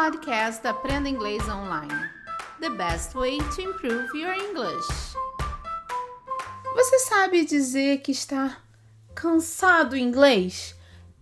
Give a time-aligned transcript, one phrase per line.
[0.00, 1.92] podcast Aprenda Inglês Online.
[2.60, 4.86] The best way to improve your English.
[6.72, 8.58] Você sabe dizer que está
[9.12, 10.76] cansado em inglês?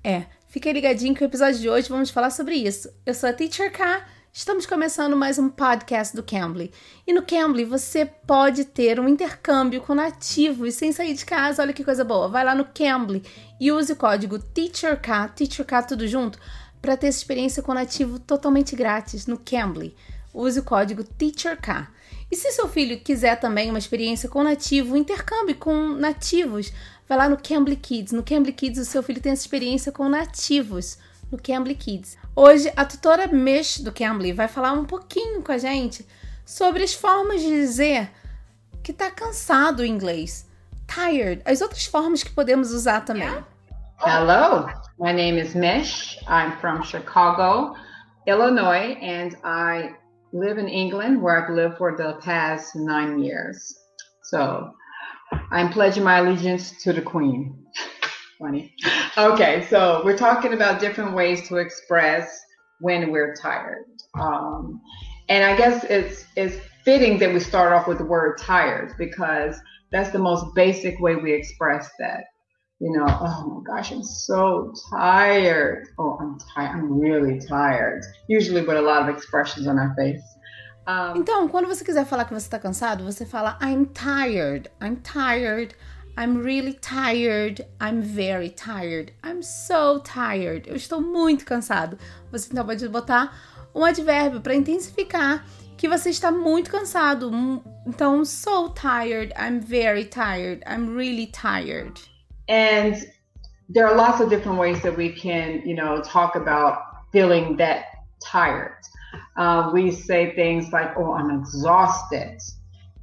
[0.05, 2.91] É, fique ligadinho que o episódio de hoje vamos falar sobre isso.
[3.07, 4.05] Eu sou a Teacher K.
[4.31, 6.71] Estamos começando mais um podcast do Cambly.
[7.07, 11.63] E no Cambly você pode ter um intercâmbio com nativos sem sair de casa.
[11.63, 12.29] Olha que coisa boa.
[12.29, 13.23] Vai lá no Cambly
[13.59, 16.39] e use o código TEACHERK, TEACHERK tudo junto,
[16.81, 19.95] para ter essa experiência com nativo totalmente grátis no Cambly.
[20.33, 21.89] Use o código TEACHERK.
[22.31, 26.73] E se seu filho quiser também uma experiência com nativo, intercâmbio com nativos,
[27.09, 28.13] vai lá no Cambly Kids.
[28.13, 30.99] No Cambly Kids o seu filho tem essa experiência com nativos
[31.31, 32.17] no Cambly Kids.
[32.35, 36.07] Hoje a tutora Mish do Cambly vai falar um pouquinho com a gente
[36.45, 38.11] sobre as formas de dizer
[38.83, 40.47] que está cansado em inglês.
[40.87, 41.43] Tired.
[41.45, 43.29] As outras formas que podemos usar também.
[43.99, 46.19] Hello, my name is Mish.
[46.29, 47.75] I'm from Chicago,
[48.27, 49.95] Illinois, and I
[50.33, 53.75] live in England where I've lived for the past nine years.
[54.25, 54.71] So
[55.51, 57.65] I'm pledging my allegiance to the Queen.
[58.39, 58.75] Funny.
[59.17, 62.39] Okay, so we're talking about different ways to express
[62.81, 63.87] when we're tired.
[64.21, 64.79] Um,
[65.31, 69.59] and I guess it's it's fitting that we start off with the word tired because
[69.91, 72.25] that's the most basic way we express that.
[72.79, 75.89] You know, oh my gosh, I'm so tired.
[75.99, 76.77] Oh, I'm tired.
[76.77, 78.03] I'm really tired.
[78.29, 80.23] Usually with a lot of expressions on our face.
[80.87, 84.71] Um, então, quando você quiser falar que você está cansado, você fala I'm tired.
[84.81, 85.75] I'm tired.
[86.19, 87.67] I'm really tired.
[87.81, 89.13] I'm very tired.
[89.25, 90.69] I'm so tired.
[90.69, 91.99] Eu estou muito cansado.
[92.31, 93.35] Você então pode botar
[93.75, 95.45] um advérbio para intensificar
[95.79, 97.31] que você está muito cansado.
[97.87, 99.33] Então, so tired.
[99.35, 100.63] I'm very tired.
[100.67, 102.16] I'm really tired.
[102.49, 102.97] And
[103.69, 107.87] there are lots of different ways that we can, you know, talk about feeling that
[108.25, 108.79] tired.
[109.37, 112.41] Uh, we say things like, "Oh, I'm exhausted."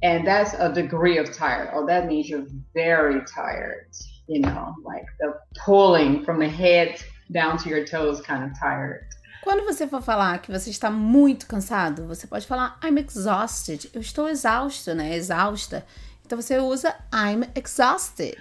[0.04, 1.70] and that's a degree of tired.
[1.72, 3.88] Oh, that means you're very tired.
[4.28, 7.02] You know, like the pulling from the head
[7.32, 9.06] down to your toes kind of tired.
[9.42, 13.90] Quando você for falar que você está muito cansado, você pode falar I'm exhausted.
[13.94, 15.14] Eu estou exausto, né?
[15.14, 15.84] Exausta.
[16.24, 18.38] Então você usa I'm exhausted.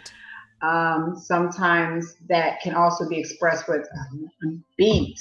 [0.63, 3.85] Um, sometimes that can also be expressed with
[4.78, 5.19] beat,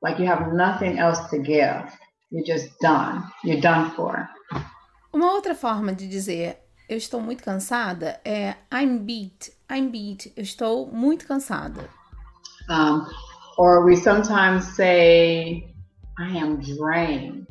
[0.00, 1.92] like you have nothing else to give.
[2.30, 3.22] You're just done.
[3.44, 4.28] You're done for.
[5.12, 9.52] Uma outra forma de dizer eu estou muito cansada é I'm beat.
[9.70, 10.32] I'm beat.
[10.34, 11.88] Eu estou muito cansada.
[12.70, 13.06] Um,
[13.58, 15.74] or we sometimes say
[16.18, 17.46] I am drained.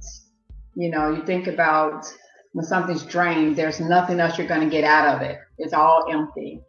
[0.75, 2.05] You know, you think about
[2.53, 5.37] when something's drained, there's nothing else you're going to get out of it.
[5.59, 6.61] It's all empty.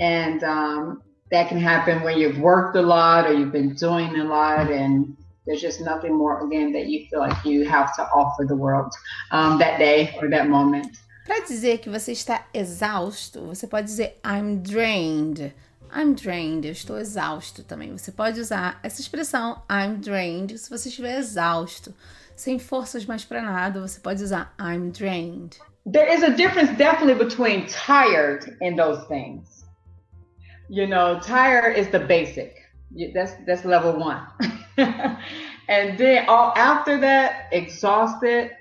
[0.00, 4.24] And um, that can happen when you've worked a lot or you've been doing a
[4.24, 5.16] lot and
[5.46, 8.92] there's just nothing more again that you feel like you have to offer the world
[9.32, 10.98] um, that day or that moment.
[11.26, 15.52] Para dizer que você está exausto, você pode dizer I'm drained.
[15.94, 17.92] I'm drained, eu estou exausto também.
[17.96, 21.94] Você pode usar essa expressão I'm drained se você estiver exausto,
[22.34, 25.58] sem forças mais para nada, você pode usar I'm drained.
[25.90, 29.61] There is a difference definitely between tired and those things.
[30.68, 32.56] You know, tired is the basic.
[33.14, 34.26] That's that's level 1.
[35.68, 38.52] and then all after that, exhausted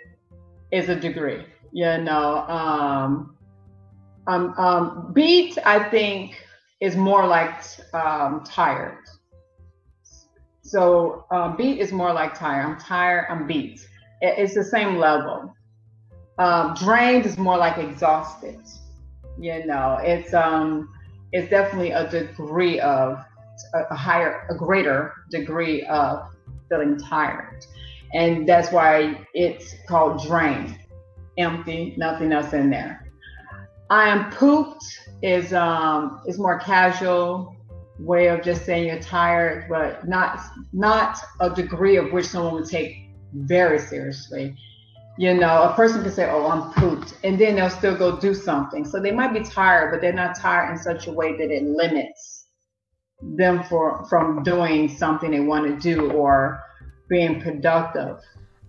[0.72, 1.46] is a degree.
[1.72, 3.36] You know, um,
[4.28, 6.44] um, um, beat I think
[6.80, 7.54] is more like
[7.94, 8.98] um, tired.
[10.62, 12.66] So uh, beat is more like tired.
[12.66, 13.28] I'm tired.
[13.30, 13.86] I'm beat.
[14.22, 15.54] It's the same level.
[16.38, 18.60] Um, drained is more like exhausted.
[19.40, 20.90] You know, it's um,
[21.32, 23.24] it's definitely a degree of
[23.74, 26.30] a higher, a greater degree of
[26.70, 27.66] feeling tired.
[28.14, 30.76] And that's why it's called drained,
[31.38, 33.12] empty, nothing else in there.
[33.90, 34.84] I am pooped
[35.22, 37.56] is um is more casual
[38.00, 40.40] way of just saying you're tired, but not
[40.74, 44.56] not a degree of which someone would take very seriously.
[45.18, 48.34] You know, a person can say, "Oh, I'm pooped," and then they'll still go do
[48.34, 48.86] something.
[48.86, 51.64] So they might be tired, but they're not tired in such a way that it
[51.64, 52.48] limits
[53.22, 56.64] them for from doing something they want to do or
[57.10, 58.18] being productive.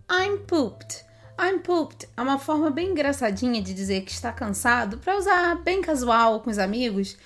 [0.08, 1.04] I'm pooped.
[1.38, 5.80] I'm pooped é uma forma bem engraçadinha de dizer que está cansado para usar bem
[5.80, 7.16] casual com os amigos.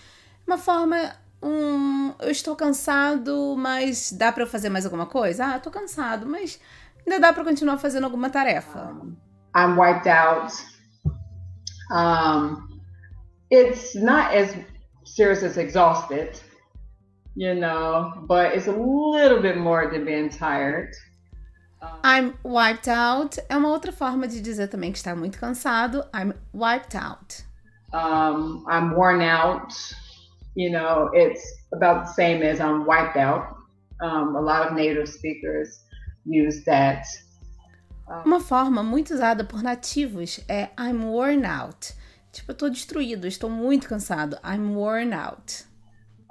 [0.47, 5.47] Uma forma um, eu estou cansado, mas dá para eu fazer mais alguma coisa?
[5.47, 6.61] Ah, estou cansado, mas
[7.07, 8.91] ainda dá para continuar fazendo alguma tarefa.
[8.91, 9.17] Um,
[9.55, 10.53] I'm wiped out.
[11.91, 12.81] Um,
[13.51, 14.55] it's not as
[15.05, 16.41] serious as exhausted.
[17.37, 20.91] you know, but it's a little bit more than being tired.
[22.03, 26.03] I'm wiped out é uma outra forma de dizer também que está muito cansado.
[26.15, 27.45] I'm wiped out.
[27.93, 29.73] Um, I'm worn out.
[30.57, 31.43] You know, it's
[31.73, 33.55] about the same as I'm wiped out.
[34.01, 35.85] Um, a lot of native speakers
[36.27, 37.07] use that.
[38.25, 41.93] Uma forma muito usada por nativos é I'm worn out.
[42.33, 44.37] Tipo, eu tô destruído, estou muito cansado.
[44.45, 45.65] I'm worn out.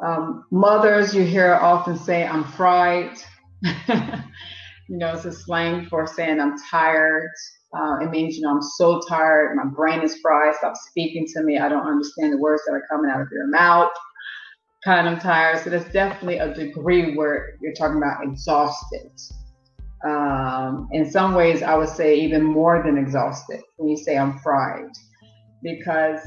[0.01, 3.17] Um, mothers, you hear often say, I'm fried.
[3.63, 7.31] you know, it's a slang for saying I'm tired.
[7.75, 9.55] Uh, it means, you know, I'm so tired.
[9.55, 10.55] My brain is fried.
[10.55, 11.57] Stop speaking to me.
[11.57, 13.91] I don't understand the words that are coming out of your mouth.
[14.83, 15.59] Kind of tired.
[15.59, 19.11] So there's definitely a degree where you're talking about exhausted.
[20.05, 24.37] Um, in some ways, I would say even more than exhausted when you say I'm
[24.39, 24.91] fried,
[25.63, 26.19] because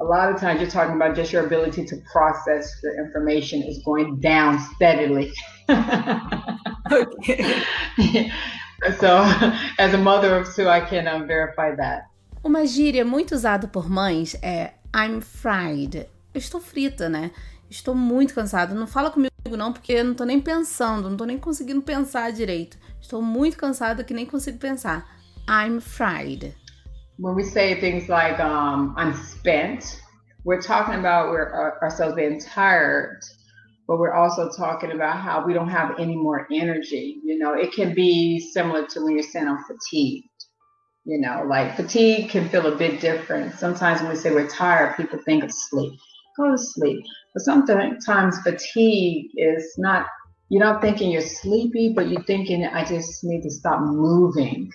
[0.00, 3.82] a lot of times you're talking about just your ability to process the information is
[3.84, 5.32] going down steadily.
[8.98, 9.24] so,
[9.78, 12.04] as a mother of two, I can um, verify that.
[12.44, 16.06] Uma gíria muito usada por mães é I'm fried.
[16.32, 17.30] Eu estou frita, né?
[17.70, 18.74] Estou muito cansada.
[18.74, 22.32] Não fala comigo não, porque eu não tô nem pensando, não tô nem conseguindo pensar
[22.32, 22.78] direito.
[23.00, 25.06] Estou muito cansada que nem consigo pensar.
[25.48, 26.54] I'm fried.
[27.18, 30.00] when we say things like um, I'm spent,
[30.44, 33.20] we're talking about we're, uh, ourselves being tired,
[33.86, 37.20] but we're also talking about how we don't have any more energy.
[37.24, 40.28] You know, it can be similar to when you're saying I'm fatigued.
[41.06, 43.54] You know, like fatigue can feel a bit different.
[43.54, 46.00] Sometimes when we say we're tired, people think of sleep.
[46.36, 47.04] Go to sleep.
[47.32, 50.06] But sometimes fatigue is not,
[50.48, 54.70] you're not thinking you're sleepy, but you're thinking, I just need to stop moving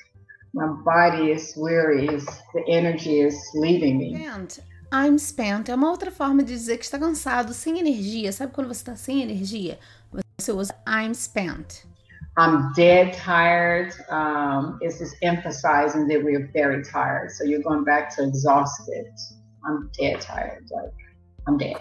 [0.53, 4.15] my body is weary, the energy is leaving me.
[4.15, 4.59] Spent.
[4.91, 8.31] I'm spent é uma outra forma de dizer que está cansado, sem energia.
[8.31, 9.77] Sabe quando você está sem energia?
[10.39, 11.85] Você usa I'm spent.
[12.37, 13.93] I'm dead tired.
[14.09, 17.31] Um, it's just emphasizing that we're very tired.
[17.31, 19.11] So you're going back to exhausted.
[19.63, 20.65] I'm dead tired.
[20.71, 20.93] Like,
[21.47, 21.77] I'm dead.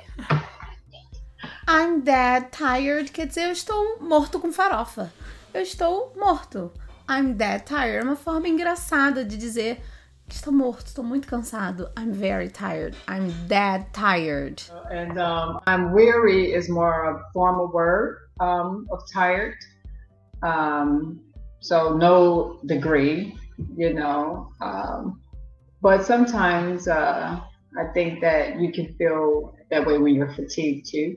[1.66, 5.12] I'm dead tired quer dizer eu estou morto com farofa.
[5.52, 6.72] Eu estou morto.
[7.08, 9.80] I'm dead tired é uma forma engraçada de dizer
[10.28, 11.90] que estou morto, estou muito cansado.
[11.98, 12.94] I'm very tired.
[13.08, 14.62] I'm dead tired.
[14.90, 19.56] And um, I'm weary is more a formal word um, of tired.
[20.42, 21.20] Um,
[21.60, 23.36] so no degree,
[23.76, 24.50] you know.
[24.60, 25.20] Um,
[25.80, 27.40] but sometimes uh,
[27.76, 31.16] I think that you can feel that way when you're fatigued too.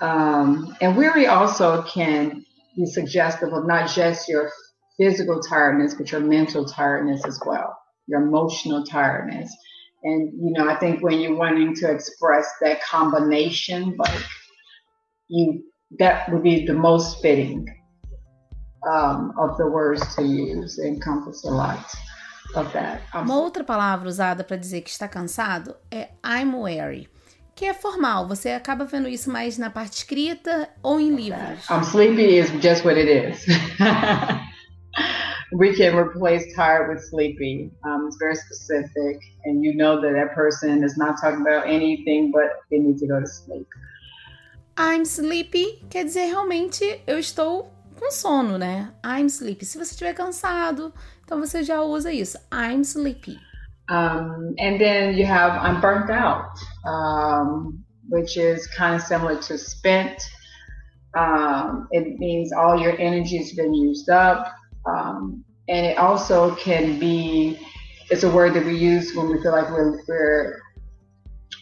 [0.00, 2.44] Um, and weary also can
[2.76, 4.50] be suggestive of not just your
[4.98, 7.76] physical tiredness, but your mental tiredness as well,
[8.06, 9.54] your emotional tiredness.
[10.02, 14.22] And, you know, I think when you're wanting to express that combination, like
[15.28, 15.62] you,
[15.98, 17.66] that would be the most fitting
[18.90, 21.86] um, of the words to use, encompass a lot.
[23.14, 27.08] Uma outra palavra usada para dizer que está cansado é I'm weary.
[27.54, 31.68] Que é formal, você acaba vendo isso mais na parte escrita ou em livros.
[31.70, 33.46] I'm sleepy is just what it is.
[35.52, 37.70] we can replace tired with sleepy.
[37.84, 42.30] Um, it's very specific, and you know that that person is not talking about anything
[42.32, 43.66] but they need to go to sleep.
[44.76, 47.70] I'm sleepy quer dizer realmente eu estou
[48.02, 48.92] com sono, né?
[49.04, 49.64] I'm sleepy.
[49.64, 50.92] Se você estiver cansado,
[51.32, 52.36] então você já usa isso.
[52.52, 53.40] I'm sleepy.
[53.88, 56.50] Um, and then you have I'm burnt out,
[56.84, 60.22] um, which is kind of similar to spent.
[61.16, 64.46] Um, it means all your energy has been used up.
[64.84, 67.58] Um, and it also can be,
[68.10, 70.60] it's a word that we use when we feel like we're, we're,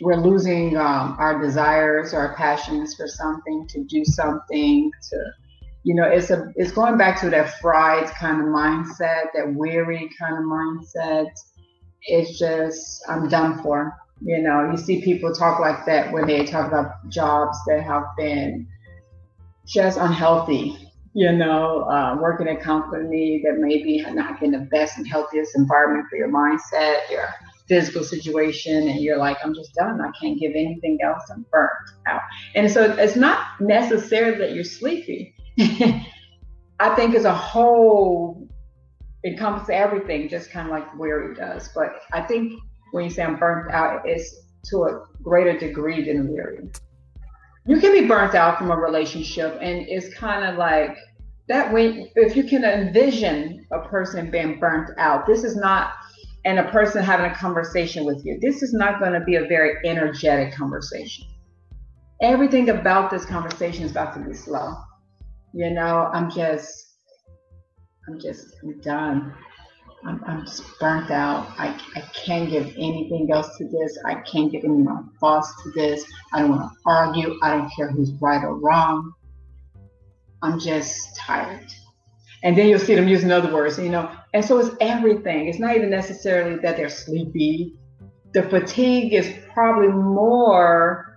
[0.00, 5.16] we're losing um, our desires, our passions for something, to do something, to,
[5.82, 10.10] you know, it's a, it's going back to that fried kind of mindset, that weary
[10.18, 11.28] kind of mindset.
[12.02, 13.96] It's just, I'm done for.
[14.22, 18.04] You know, you see people talk like that when they talk about jobs that have
[18.18, 18.68] been
[19.66, 24.96] just unhealthy you know, uh, working at a company that maybe not been the best
[24.96, 27.28] and healthiest environment for your mindset, your
[27.66, 30.00] physical situation, and you're like, I'm just done.
[30.00, 31.22] I can't give anything else.
[31.32, 31.70] I'm burnt
[32.06, 32.20] out.
[32.54, 35.34] And so it's not necessarily that you're sleepy.
[36.80, 38.48] I think as a whole
[39.24, 41.68] encompasses everything, just kind of like weary does.
[41.74, 42.54] But I think
[42.92, 44.34] when you say I'm burnt out, it's
[44.70, 46.70] to a greater degree than weary
[47.66, 50.96] you can be burnt out from a relationship and it's kind of like
[51.48, 55.92] that way if you can envision a person being burnt out this is not
[56.44, 59.46] and a person having a conversation with you this is not going to be a
[59.46, 61.26] very energetic conversation.
[62.22, 64.74] Everything about this conversation is about to be slow
[65.52, 66.90] you know i'm just
[68.08, 69.34] I'm just I'm done.
[70.04, 71.46] I'm, I'm just burnt out.
[71.58, 73.98] I, I can't give anything else to this.
[74.06, 76.04] I can't give any more thoughts to this.
[76.32, 77.38] I don't want to argue.
[77.42, 79.12] I don't care who's right or wrong.
[80.42, 81.66] I'm just tired.
[82.42, 84.10] And then you'll see them using other words, you know.
[84.32, 85.48] And so it's everything.
[85.48, 87.74] It's not even necessarily that they're sleepy.
[88.32, 91.09] The fatigue is probably more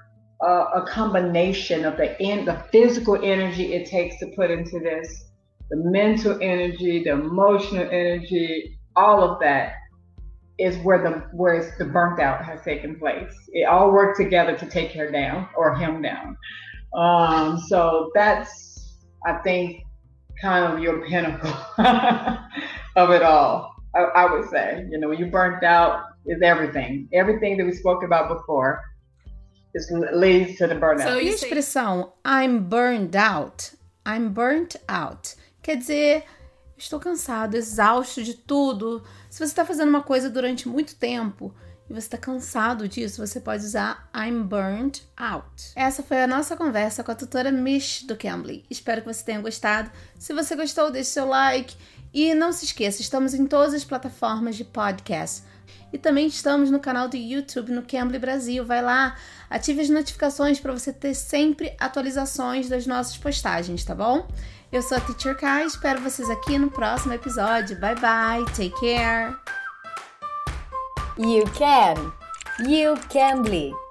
[0.44, 5.26] a combination of the in, the physical energy it takes to put into this,
[5.70, 9.74] the mental energy, the emotional energy, all of that
[10.60, 13.34] is where the where the burnt out has taken place.
[13.54, 16.38] It all worked together to take her down or him down.
[16.96, 18.96] Um, so that's
[19.26, 19.84] I think
[20.42, 21.54] kind of your pinnacle
[22.96, 23.74] of it all.
[23.96, 27.08] I, I, would say, you know, when you burnt out, is everything.
[27.14, 28.82] Everything that we spoke about before
[29.74, 31.04] is leads to the burnout.
[31.04, 33.72] So, e a expressão I'm burned out?
[34.06, 35.36] I'm burnt out.
[35.62, 36.24] Quer dizer,
[36.78, 39.04] estou cansado, exausto de tudo.
[39.30, 41.54] Se você está fazendo uma coisa durante muito tempo
[41.90, 45.72] e você está cansado disso, você pode usar I'm burnt out.
[45.76, 48.66] Essa foi a nossa conversa com a tutora Mish do Cambly.
[48.70, 49.92] Espero que você tenha gostado.
[50.20, 51.76] Se você gostou, deixe seu like.
[52.14, 55.44] E não se esqueça, estamos em todas as plataformas de podcast.
[55.94, 58.66] E também estamos no canal do YouTube no Cambly Brasil.
[58.66, 59.16] Vai lá,
[59.48, 64.28] ative as notificações para você ter sempre atualizações das nossas postagens, tá bom?
[64.72, 67.80] Eu sou a Teacher Kai, espero vocês aqui no próximo episódio.
[67.80, 69.36] Bye bye, take care.
[71.16, 72.12] You can.
[72.68, 73.83] You can be.